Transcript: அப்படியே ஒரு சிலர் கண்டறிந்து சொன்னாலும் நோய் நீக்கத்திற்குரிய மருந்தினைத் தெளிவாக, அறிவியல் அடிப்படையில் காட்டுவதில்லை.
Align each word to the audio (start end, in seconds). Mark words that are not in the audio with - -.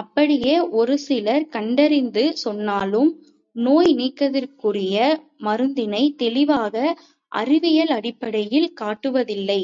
அப்படியே 0.00 0.54
ஒரு 0.70 0.98
சிலர் 0.98 1.48
கண்டறிந்து 1.48 2.36
சொன்னாலும் 2.36 3.08
நோய் 3.56 3.94
நீக்கத்திற்குரிய 3.94 4.98
மருந்தினைத் 5.40 6.16
தெளிவாக, 6.16 6.76
அறிவியல் 7.32 7.88
அடிப்படையில் 7.88 8.72
காட்டுவதில்லை. 8.80 9.60